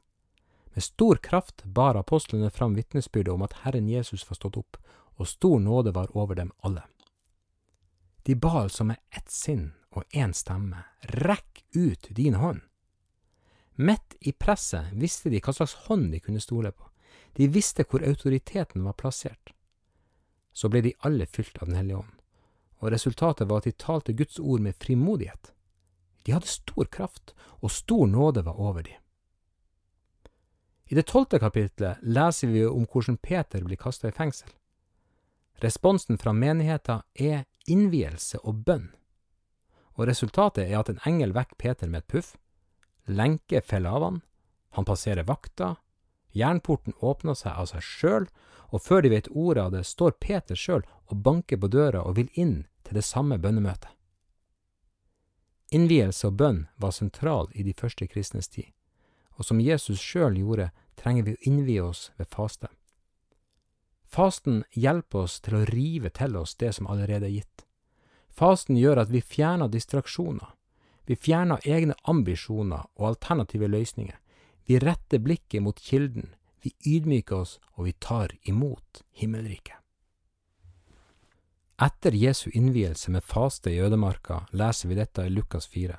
Med 0.75 0.85
stor 0.85 1.17
kraft 1.17 1.65
bar 1.65 1.95
apostlene 1.95 2.51
fram 2.51 2.75
vitnesbyrdet 2.75 3.35
om 3.35 3.43
at 3.43 3.59
Herren 3.65 3.89
Jesus 3.89 4.23
var 4.31 4.39
stått 4.39 4.57
opp, 4.57 4.77
og 5.19 5.29
stor 5.29 5.59
nåde 5.61 5.93
var 5.93 6.17
over 6.17 6.35
dem 6.39 6.53
alle. 6.61 6.83
De 8.23 8.35
ba 8.35 8.63
altså 8.63 8.85
med 8.85 8.97
ett 9.11 9.31
sinn 9.31 9.73
og 9.91 10.05
én 10.15 10.33
stemme, 10.37 10.85
rekk 11.03 11.65
ut 11.75 12.07
din 12.15 12.39
hånd. 12.39 12.61
Midt 13.75 14.15
i 14.21 14.33
presset 14.33 14.93
visste 14.93 15.31
de 15.33 15.41
hva 15.41 15.55
slags 15.57 15.75
hånd 15.89 16.13
de 16.13 16.21
kunne 16.21 16.43
stole 16.43 16.71
på. 16.73 16.87
De 17.35 17.49
visste 17.49 17.87
hvor 17.89 18.05
autoriteten 18.07 18.85
var 18.85 18.99
plassert. 18.99 19.55
Så 20.53 20.69
ble 20.69 20.83
de 20.85 20.97
alle 21.07 21.27
fylt 21.27 21.59
av 21.63 21.71
Den 21.71 21.79
hellige 21.79 22.03
ånd, 22.03 22.15
og 22.81 22.93
resultatet 22.93 23.49
var 23.49 23.63
at 23.63 23.71
de 23.71 23.73
talte 23.73 24.13
Guds 24.13 24.39
ord 24.39 24.61
med 24.61 24.77
frimodighet. 24.77 25.53
De 26.25 26.33
hadde 26.33 26.51
stor 26.51 26.85
kraft, 26.93 27.35
og 27.61 27.73
stor 27.73 28.07
nåde 28.07 28.45
var 28.45 28.61
over 28.61 28.83
dem. 28.83 29.01
I 30.91 30.95
det 30.99 31.07
tolvte 31.07 31.39
kapitlet 31.39 32.01
leser 32.03 32.51
vi 32.51 32.65
om 32.67 32.83
hvordan 32.91 33.17
Peter 33.23 33.63
blir 33.63 33.79
kasta 33.79 34.09
i 34.11 34.15
fengsel. 34.15 34.51
Responsen 35.63 36.19
fra 36.19 36.33
menigheten 36.35 37.05
er 37.15 37.45
innvielse 37.71 38.41
og 38.43 38.65
bønn, 38.67 38.89
og 39.95 40.09
resultatet 40.09 40.65
er 40.67 40.81
at 40.81 40.91
en 40.91 40.99
engel 41.07 41.35
vekker 41.37 41.59
Peter 41.61 41.87
med 41.87 42.03
et 42.03 42.11
puff, 42.11 42.33
lenke 43.07 43.61
faller 43.63 43.95
av 43.95 44.07
han, 44.07 44.19
han 44.75 44.89
passerer 44.89 45.29
vakta, 45.29 45.77
Jernporten 46.33 46.95
åpner 46.99 47.35
seg 47.35 47.55
av 47.59 47.71
seg 47.71 47.83
sjøl, 47.83 48.27
og 48.71 48.83
før 48.83 49.03
de 49.03 49.11
vet 49.15 49.31
ordet 49.31 49.65
av 49.65 49.73
det, 49.75 49.85
står 49.87 50.19
Peter 50.23 50.59
sjøl 50.59 50.85
og 51.11 51.23
banker 51.23 51.59
på 51.59 51.71
døra 51.71 52.05
og 52.07 52.17
vil 52.19 52.31
inn 52.39 52.65
til 52.87 52.99
det 52.99 53.07
samme 53.07 53.39
bønnemøtet. 53.39 53.91
Innvielse 55.75 56.27
og 56.27 56.39
bønn 56.39 56.65
var 56.83 56.95
sentral 56.95 57.51
i 57.55 57.63
de 57.67 57.75
første 57.79 58.07
kristnes 58.11 58.51
tid, 58.51 58.71
og 59.41 59.47
som 59.49 59.61
Jesus 59.65 60.03
sjøl 60.05 60.37
gjorde, 60.37 60.69
trenger 61.01 61.25
vi 61.25 61.35
å 61.35 61.43
innvie 61.49 61.83
oss 61.83 62.11
ved 62.21 62.29
faste. 62.29 62.69
Fasten 64.05 64.65
hjelper 64.77 65.25
oss 65.25 65.39
til 65.41 65.57
å 65.57 65.67
rive 65.71 66.11
til 66.13 66.37
oss 66.37 66.57
det 66.61 66.75
som 66.77 66.91
allerede 66.93 67.31
er 67.31 67.39
gitt. 67.39 67.65
Fasten 68.29 68.77
gjør 68.77 69.01
at 69.05 69.13
vi 69.15 69.23
fjerner 69.25 69.73
distraksjoner, 69.73 70.53
vi 71.09 71.17
fjerner 71.17 71.65
egne 71.65 71.97
ambisjoner 72.11 72.85
og 72.99 73.07
alternative 73.15 73.71
løsninger, 73.71 74.19
vi 74.69 74.79
retter 74.79 75.25
blikket 75.25 75.65
mot 75.65 75.81
kilden, 75.81 76.35
vi 76.61 76.75
ydmyker 76.87 77.41
oss, 77.41 77.57
og 77.75 77.89
vi 77.89 77.95
tar 77.97 78.37
imot 78.45 79.03
himmelriket. 79.17 79.79
Etter 81.81 82.13
Jesu 82.13 82.51
innvielse 82.53 83.11
med 83.11 83.25
faste 83.25 83.73
i 83.73 83.81
ødemarka 83.81 84.43
leser 84.53 84.91
vi 84.91 84.99
dette 84.99 85.25
i 85.25 85.33
Lukas 85.33 85.65
4. 85.67 85.97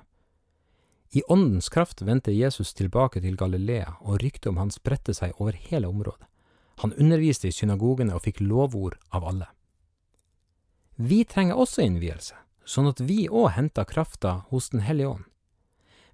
I 1.13 1.23
åndens 1.27 1.69
kraft 1.69 2.01
vendte 2.01 2.31
Jesus 2.31 2.73
tilbake 2.73 3.21
til 3.21 3.35
Galilea, 3.35 3.97
og 3.99 4.21
ryktet 4.23 4.47
om 4.53 4.59
han 4.61 4.71
spredte 4.71 5.13
seg 5.13 5.35
over 5.43 5.57
hele 5.69 5.89
området. 5.91 6.27
Han 6.81 6.93
underviste 6.93 7.49
i 7.49 7.55
synagogene 7.55 8.15
og 8.15 8.23
fikk 8.23 8.39
lovord 8.39 8.95
av 9.11 9.25
alle. 9.27 9.49
Vi 10.95 11.23
trenger 11.27 11.59
også 11.59 11.83
innvielse, 11.83 12.37
sånn 12.63 12.87
at 12.87 13.01
vi 13.03 13.25
òg 13.27 13.51
henter 13.57 13.87
krafta 13.89 14.41
hos 14.49 14.69
Den 14.69 14.85
hellige 14.87 15.09
ånd. 15.17 15.27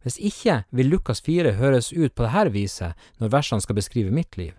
Hvis 0.01 0.17
ikke 0.17 0.63
vil 0.71 0.89
Lukas 0.89 1.21
4 1.21 1.57
høres 1.59 1.91
ut 1.91 2.15
på 2.15 2.25
dette 2.25 2.53
viset 2.53 3.09
når 3.19 3.33
versene 3.33 3.61
skal 3.61 3.77
beskrive 3.77 4.13
mitt 4.13 4.37
liv. 4.37 4.53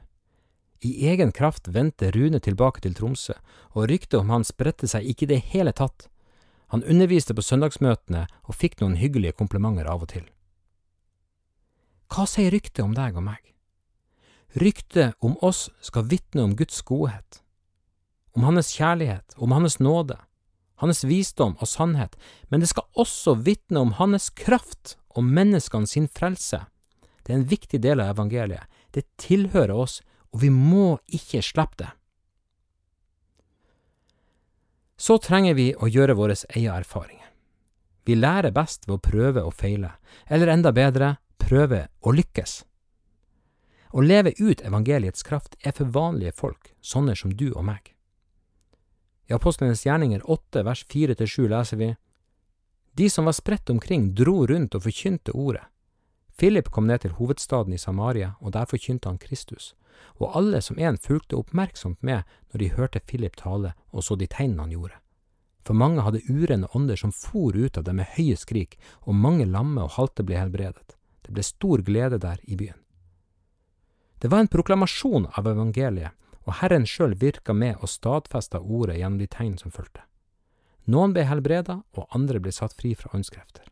I 0.84 1.08
egen 1.10 1.32
kraft 1.32 1.66
vendte 1.74 2.12
Rune 2.14 2.38
tilbake 2.38 2.80
til 2.80 2.94
Tromsø, 2.94 3.34
og 3.74 3.88
ryktet 3.90 4.20
om 4.20 4.30
han 4.30 4.44
spredte 4.46 4.86
seg 4.86 5.08
ikke 5.08 5.26
i 5.26 5.32
det 5.32 5.40
hele 5.50 5.72
tatt. 5.72 6.06
Han 6.68 6.84
underviste 6.84 7.34
på 7.34 7.44
søndagsmøtene 7.44 8.26
og 8.44 8.56
fikk 8.56 8.78
noen 8.80 8.98
hyggelige 9.00 9.36
komplimenter 9.38 9.88
av 9.88 10.04
og 10.04 10.12
til. 10.12 10.26
Hva 12.12 12.24
sier 12.28 12.52
ryktet 12.52 12.84
om 12.84 12.94
deg 12.96 13.16
og 13.16 13.24
meg? 13.24 13.42
Ryktet 14.58 15.16
om 15.24 15.36
oss 15.44 15.68
skal 15.84 16.08
vitne 16.08 16.44
om 16.44 16.54
Guds 16.56 16.80
godhet, 16.88 17.42
om 18.36 18.46
Hans 18.48 18.72
kjærlighet, 18.76 19.36
om 19.36 19.52
Hans 19.52 19.76
nåde, 19.80 20.16
Hans 20.80 21.02
visdom 21.04 21.56
og 21.58 21.68
sannhet, 21.68 22.14
men 22.48 22.62
det 22.62 22.70
skal 22.70 22.86
også 22.96 23.34
vitne 23.44 23.82
om 23.82 23.96
Hans 23.98 24.30
kraft 24.30 24.96
og 25.16 25.26
menneskene 25.26 25.88
sin 25.90 26.08
frelse. 26.08 26.62
Det 27.24 27.34
er 27.34 27.40
en 27.40 27.50
viktig 27.50 27.80
del 27.84 28.00
av 28.00 28.14
evangeliet. 28.14 28.64
Det 28.94 29.08
tilhører 29.20 29.74
oss, 29.74 30.00
og 30.32 30.40
vi 30.44 30.52
må 30.54 30.98
ikke 31.12 31.42
slippe 31.44 31.82
det. 31.82 31.90
Så 34.98 35.18
trenger 35.22 35.54
vi 35.54 35.70
å 35.78 35.86
gjøre 35.86 36.16
våre 36.18 36.34
egne 36.50 36.74
erfaringer. 36.82 37.28
Vi 38.04 38.16
lærer 38.16 38.50
best 38.50 38.88
ved 38.88 38.96
å 38.96 39.04
prøve 39.04 39.44
og 39.44 39.54
feile, 39.54 39.92
eller 40.26 40.50
enda 40.50 40.72
bedre, 40.74 41.16
prøve 41.38 41.86
å 42.00 42.12
lykkes. 42.16 42.62
Å 43.94 44.02
leve 44.02 44.34
ut 44.38 44.64
evangeliets 44.64 45.22
kraft 45.22 45.54
er 45.62 45.76
for 45.76 45.92
vanlige 45.94 46.34
folk, 46.36 46.72
sånne 46.80 47.14
som 47.16 47.32
du 47.36 47.50
og 47.52 47.64
meg. 47.68 47.94
I 49.28 49.36
Apostlenes 49.36 49.84
gjerninger 49.84 50.24
8 50.24 50.64
vers 50.64 50.84
4–7 50.88 51.48
leser 51.52 51.80
vi 51.80 51.88
de 52.98 53.10
som 53.12 53.28
var 53.28 53.36
spredt 53.36 53.70
omkring, 53.70 54.08
dro 54.14 54.46
rundt 54.46 54.74
og 54.74 54.82
forkynte 54.82 55.30
ordet. 55.36 55.62
Philip 56.38 56.70
kom 56.74 56.88
ned 56.88 57.04
til 57.04 57.14
hovedstaden 57.14 57.76
i 57.76 57.78
Samaria, 57.78 58.32
og 58.40 58.56
der 58.56 58.66
forkynte 58.66 59.10
han 59.10 59.20
Kristus, 59.22 59.74
og 60.18 60.36
alle 60.36 60.60
som 60.64 60.78
en 60.78 60.98
fulgte 60.98 61.36
oppmerksomt 61.36 62.02
med 62.02 62.24
når 62.52 62.62
de 62.62 62.72
hørte 62.76 63.04
Philip 63.04 63.36
tale 63.36 63.74
og 63.90 64.04
så 64.04 64.16
de 64.16 64.26
tegnene 64.26 64.66
han 64.66 64.74
gjorde. 64.74 64.98
For 65.68 65.76
mange 65.76 66.00
hadde 66.00 66.24
urene 66.32 66.68
ånder 66.72 66.96
som 66.96 67.12
for 67.12 67.56
ut 67.56 67.76
av 67.76 67.84
dem 67.84 67.98
med 68.00 68.08
høye 68.16 68.36
skrik, 68.40 68.78
og 69.04 69.14
mange 69.14 69.44
lamme 69.44 69.82
og 69.84 69.98
halte 69.98 70.24
ble 70.24 70.38
helbredet. 70.40 70.96
Det 71.26 71.34
ble 71.36 71.44
stor 71.44 71.82
glede 71.84 72.18
der 72.22 72.40
i 72.48 72.56
byen. 72.56 72.78
Det 74.18 74.30
var 74.32 74.40
en 74.40 74.48
proklamasjon 74.48 75.28
av 75.36 75.46
evangeliet, 75.46 76.14
og 76.48 76.56
Herren 76.62 76.86
sjøl 76.88 77.12
virka 77.20 77.52
med 77.52 77.76
og 77.82 77.92
stadfesta 77.92 78.62
ordet 78.64 78.96
gjennom 78.96 79.18
de 79.20 79.28
tegn 79.28 79.58
som 79.60 79.74
fulgte. 79.74 80.06
Noen 80.88 81.12
ble 81.12 81.26
helbreda, 81.28 81.82
og 81.92 82.16
andre 82.16 82.40
ble 82.40 82.52
satt 82.54 82.72
fri 82.72 82.94
fra 82.96 83.12
åndskrefter. 83.12 83.68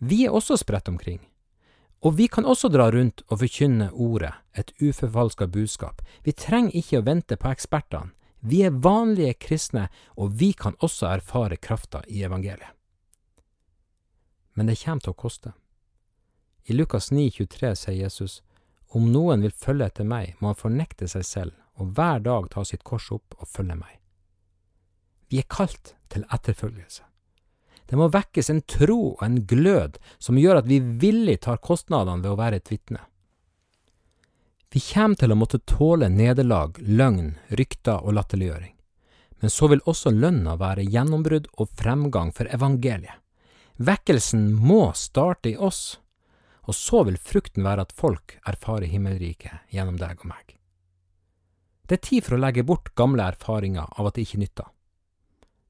Vi 0.00 0.24
er 0.24 0.32
også 0.32 0.56
spredt 0.56 0.88
omkring, 0.88 1.20
og 2.00 2.16
vi 2.16 2.28
kan 2.28 2.46
også 2.48 2.70
dra 2.72 2.88
rundt 2.90 3.20
og 3.28 3.42
forkynne 3.42 3.90
ordet, 3.92 4.32
et 4.56 4.72
uforfalska 4.80 5.46
budskap. 5.46 6.00
Vi 6.24 6.32
trenger 6.32 6.76
ikke 6.80 7.00
å 7.00 7.06
vente 7.06 7.36
på 7.36 7.50
ekspertene. 7.52 8.14
Vi 8.40 8.62
er 8.64 8.72
vanlige 8.72 9.34
kristne, 9.36 9.88
og 10.16 10.32
vi 10.40 10.54
kan 10.56 10.78
også 10.80 11.10
erfare 11.10 11.58
krafta 11.60 12.00
i 12.08 12.22
evangeliet. 12.24 12.72
Men 14.56 14.66
det 14.66 14.78
kommer 14.80 15.04
til 15.04 15.12
å 15.12 15.20
koste. 15.20 15.52
I 16.64 16.72
Lukas 16.72 17.10
9,23 17.12 17.74
sier 17.76 17.98
Jesus, 18.00 18.40
om 18.88 19.12
noen 19.12 19.44
vil 19.44 19.52
følge 19.52 19.86
etter 19.86 20.08
meg, 20.08 20.34
må 20.40 20.50
han 20.50 20.58
fornekte 20.58 21.08
seg 21.08 21.24
selv 21.24 21.56
og 21.80 21.92
hver 21.96 22.24
dag 22.24 22.48
ta 22.52 22.64
sitt 22.64 22.82
kors 22.84 23.10
opp 23.12 23.36
og 23.38 23.48
følge 23.48 23.76
meg. 23.76 24.00
Vi 25.30 25.38
er 25.38 25.48
kalt 25.48 25.94
til 26.10 26.24
etterfølgelse. 26.32 27.09
Det 27.90 27.98
må 27.98 28.06
vekkes 28.14 28.52
en 28.52 28.62
tro 28.70 28.98
og 29.16 29.22
en 29.26 29.40
glød 29.50 29.98
som 30.22 30.38
gjør 30.38 30.60
at 30.60 30.68
vi 30.70 30.78
villig 30.78 31.40
tar 31.42 31.58
kostnadene 31.58 32.22
ved 32.22 32.30
å 32.30 32.38
være 32.38 32.60
et 32.60 32.70
vitne. 32.70 33.00
Vi 34.70 34.78
kommer 34.92 35.18
til 35.18 35.34
å 35.34 35.38
måtte 35.38 35.58
tåle 35.66 36.06
nederlag, 36.08 36.78
løgn, 36.78 37.34
rykter 37.58 38.04
og 38.04 38.14
latterliggjøring. 38.14 38.76
men 39.40 39.50
så 39.50 39.70
vil 39.72 39.80
også 39.88 40.10
lønna 40.12 40.56
være 40.60 40.84
gjennombrudd 40.84 41.46
og 41.56 41.70
fremgang 41.80 42.28
for 42.36 42.48
evangeliet. 42.52 43.16
Vekkelsen 43.80 44.50
må 44.52 44.92
starte 44.92 45.48
i 45.48 45.56
oss, 45.56 45.96
og 46.68 46.76
så 46.76 47.00
vil 47.08 47.16
frukten 47.16 47.64
være 47.64 47.86
at 47.86 47.94
folk 47.96 48.36
erfarer 48.44 48.90
himmelriket 48.92 49.72
gjennom 49.72 49.96
deg 49.96 50.20
og 50.20 50.28
meg. 50.28 50.58
Det 51.88 51.96
er 51.96 52.04
tid 52.04 52.26
for 52.26 52.36
å 52.36 52.42
legge 52.44 52.66
bort 52.68 52.92
gamle 52.94 53.24
erfaringer 53.32 53.88
av 53.96 54.10
at 54.10 54.18
det 54.18 54.28
ikke 54.28 54.42
nytter. 54.44 54.68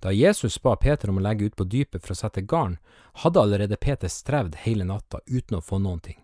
Da 0.01 0.13
Jesus 0.13 0.57
ba 0.63 0.77
Peter 0.77 1.11
om 1.11 1.19
å 1.21 1.25
legge 1.25 1.51
ut 1.51 1.57
på 1.57 1.65
dypet 1.69 2.03
for 2.03 2.15
å 2.15 2.21
sette 2.23 2.41
garn, 2.41 2.79
hadde 3.21 3.41
allerede 3.41 3.77
Peter 3.77 4.09
strevd 4.09 4.63
hele 4.65 4.87
natta 4.89 5.21
uten 5.27 5.59
å 5.59 5.65
få 5.65 5.79
noen 5.79 6.01
ting. 6.01 6.21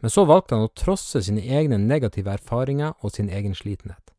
Men 0.00 0.10
så 0.10 0.24
valgte 0.24 0.56
han 0.56 0.68
å 0.68 0.72
trosse 0.72 1.22
sine 1.22 1.44
egne 1.44 1.78
negative 1.80 2.32
erfaringer 2.32 2.96
og 3.00 3.12
sin 3.12 3.28
egen 3.28 3.54
slitenhet. 3.54 4.12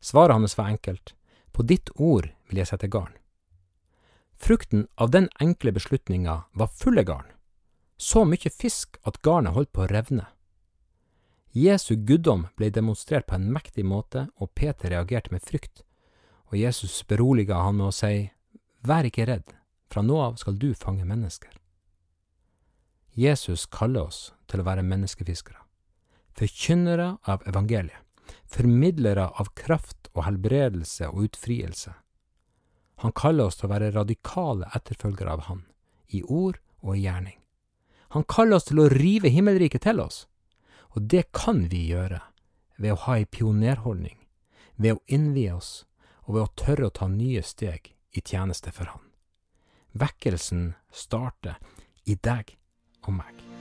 Svaret 0.00 0.36
hans 0.36 0.56
var 0.58 0.72
enkelt. 0.72 1.14
På 1.52 1.62
ditt 1.62 1.90
ord 1.94 2.28
vil 2.48 2.60
jeg 2.60 2.72
sette 2.72 2.88
garn. 2.88 3.12
Frukten 4.36 4.88
av 5.00 5.10
den 5.10 5.28
enkle 5.40 5.72
beslutninga 5.72 6.42
var 6.52 6.72
fulle 6.72 7.04
garn. 7.04 7.28
Så 7.96 8.24
mye 8.28 8.50
fisk 8.50 8.98
at 9.08 9.20
garnet 9.22 9.54
holdt 9.54 9.72
på 9.72 9.84
å 9.84 9.90
revne. 9.92 10.26
Jesu 11.54 11.94
guddom 11.94 12.48
ble 12.58 12.72
demonstrert 12.74 13.28
på 13.28 13.36
en 13.38 13.52
mektig 13.54 13.84
måte, 13.86 14.26
og 14.42 14.50
Peter 14.58 14.90
reagerte 14.90 15.30
med 15.30 15.44
frykt. 15.46 15.84
Og 16.54 16.58
Jesus 16.60 17.02
beroliga 17.02 17.56
han 17.58 17.80
med 17.80 17.88
å 17.90 17.92
si, 17.94 18.28
Vær 18.86 19.08
ikke 19.08 19.24
redd, 19.26 19.48
fra 19.90 20.04
nå 20.06 20.14
av 20.22 20.36
skal 20.38 20.54
du 20.54 20.68
fange 20.78 21.02
mennesker. 21.02 21.50
Jesus 23.10 23.64
kaller 23.66 24.06
oss 24.06 24.18
til 24.46 24.60
å 24.62 24.66
være 24.68 24.84
menneskefiskere, 24.86 25.58
forkynnere 26.38 27.08
av 27.26 27.42
evangeliet, 27.50 27.98
formidlere 28.46 29.24
av 29.34 29.50
kraft 29.58 30.12
og 30.12 30.28
helbredelse 30.28 31.08
og 31.10 31.24
utfrielse. 31.26 31.96
Han 33.02 33.14
kaller 33.18 33.48
oss 33.48 33.58
til 33.58 33.66
å 33.66 33.72
være 33.72 33.88
radikale 33.96 34.68
etterfølgere 34.78 35.34
av 35.34 35.42
Han, 35.48 35.64
i 36.14 36.22
ord 36.22 36.60
og 36.84 36.92
i 36.94 37.02
gjerning. 37.02 37.40
Han 38.14 38.28
kaller 38.30 38.60
oss 38.60 38.68
til 38.68 38.78
å 38.84 38.86
rive 38.94 39.32
himmelriket 39.34 39.88
til 39.88 40.04
oss, 40.04 40.28
og 40.94 41.10
det 41.10 41.24
kan 41.34 41.64
vi 41.72 41.88
gjøre 41.88 42.22
ved 42.78 42.94
å 42.94 43.00
ha 43.08 43.18
ei 43.18 43.26
pionerholdning, 43.26 44.20
ved 44.78 44.94
å 44.94 45.02
innvie 45.10 45.50
oss 45.56 45.82
og 46.26 46.34
ved 46.34 46.42
å 46.44 46.52
tørre 46.58 46.88
å 46.88 46.94
ta 46.94 47.08
nye 47.10 47.42
steg 47.42 47.92
i 48.14 48.22
tjeneste 48.22 48.72
for 48.74 48.92
Han. 48.92 49.10
Vekkelsen 49.94 50.72
starter 50.90 51.60
i 52.10 52.16
deg 52.16 52.56
og 53.06 53.14
meg. 53.20 53.53